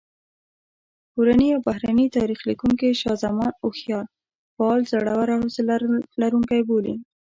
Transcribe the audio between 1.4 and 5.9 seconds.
او بهرني تاریخ لیکونکي شاه زمان هوښیار، فعال، زړور او حوصله